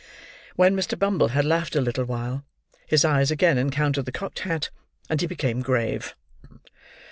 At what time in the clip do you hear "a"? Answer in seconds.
1.75-1.79